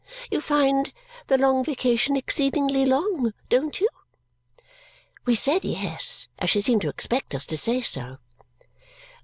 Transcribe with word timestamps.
You 0.31 0.41
find 0.41 0.91
the 1.27 1.37
long 1.37 1.63
vacation 1.63 2.15
exceedingly 2.17 2.87
long, 2.87 3.35
don't 3.49 3.79
you?" 3.79 3.87
We 5.25 5.35
said 5.35 5.63
yes, 5.63 6.27
as 6.39 6.49
she 6.49 6.61
seemed 6.61 6.81
to 6.81 6.89
expect 6.89 7.35
us 7.35 7.45
to 7.45 7.55
say 7.55 7.81
so. 7.81 8.17